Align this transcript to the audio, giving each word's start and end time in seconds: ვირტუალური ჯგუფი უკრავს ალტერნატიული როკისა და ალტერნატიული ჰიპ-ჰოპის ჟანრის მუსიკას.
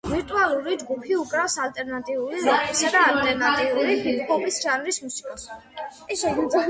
ვირტუალური 0.11 0.71
ჯგუფი 0.83 1.17
უკრავს 1.23 1.57
ალტერნატიული 1.65 2.39
როკისა 2.47 2.91
და 2.95 3.03
ალტერნატიული 3.11 3.93
ჰიპ-ჰოპის 4.07 4.59
ჟანრის 4.65 5.01
მუსიკას. 5.05 5.47